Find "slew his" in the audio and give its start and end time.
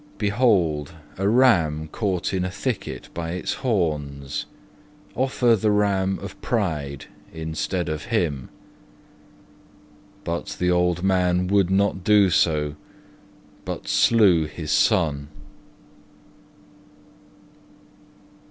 13.87-14.71